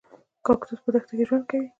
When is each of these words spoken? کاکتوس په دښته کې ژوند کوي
کاکتوس 0.45 0.79
په 0.83 0.89
دښته 0.93 1.13
کې 1.17 1.27
ژوند 1.29 1.43
کوي 1.49 1.67